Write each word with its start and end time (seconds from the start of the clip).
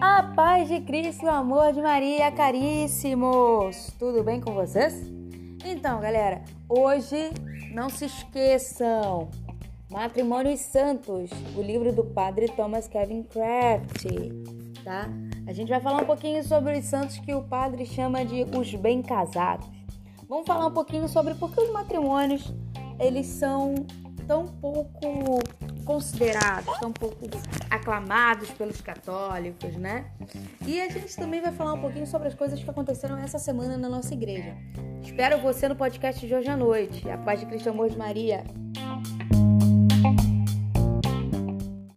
A 0.00 0.22
paz 0.34 0.68
de 0.68 0.80
Cristo 0.80 1.26
o 1.26 1.30
amor 1.30 1.72
de 1.72 1.82
Maria, 1.82 2.32
caríssimos! 2.32 3.92
Tudo 3.98 4.22
bem 4.22 4.40
com 4.40 4.54
vocês? 4.54 4.94
Então, 5.64 6.00
galera, 6.00 6.42
hoje 6.68 7.30
não 7.74 7.90
se 7.90 8.06
esqueçam, 8.06 9.28
Matrimônios 9.90 10.60
Santos, 10.60 11.30
o 11.54 11.60
livro 11.60 11.92
do 11.92 12.04
padre 12.04 12.48
Thomas 12.48 12.88
Kevin 12.88 13.22
Craft, 13.24 14.06
tá? 14.82 15.08
A 15.46 15.52
gente 15.52 15.68
vai 15.68 15.80
falar 15.80 16.02
um 16.02 16.06
pouquinho 16.06 16.42
sobre 16.44 16.78
os 16.78 16.84
santos 16.86 17.18
que 17.18 17.34
o 17.34 17.42
padre 17.42 17.84
chama 17.84 18.24
de 18.24 18.44
os 18.56 18.74
bem 18.74 19.02
casados. 19.02 19.66
Vamos 20.28 20.46
falar 20.46 20.66
um 20.66 20.72
pouquinho 20.72 21.06
sobre 21.08 21.34
por 21.34 21.52
que 21.52 21.60
os 21.60 21.72
matrimônios 21.72 22.54
eles 22.98 23.26
são 23.26 23.74
tão 24.26 24.46
pouco 24.46 25.40
considerados, 25.84 26.78
tão 26.78 26.92
pouco 26.92 27.16
aclamados 27.70 28.50
pelos 28.50 28.80
católicos, 28.80 29.76
né? 29.76 30.06
E 30.66 30.80
a 30.80 30.88
gente 30.88 31.14
também 31.16 31.40
vai 31.40 31.52
falar 31.52 31.74
um 31.74 31.80
pouquinho 31.80 32.06
sobre 32.06 32.28
as 32.28 32.34
coisas 32.34 32.62
que 32.62 32.68
aconteceram 32.68 33.18
essa 33.18 33.38
semana 33.38 33.76
na 33.76 33.88
nossa 33.88 34.12
igreja. 34.14 34.56
Espero 35.02 35.38
você 35.38 35.68
no 35.68 35.76
podcast 35.76 36.26
de 36.26 36.34
hoje 36.34 36.48
à 36.48 36.56
noite. 36.56 37.08
A 37.08 37.18
paz 37.18 37.40
de 37.40 37.46
Cristo, 37.46 37.68
amor 37.68 37.90
de 37.90 37.98
Maria. 37.98 38.44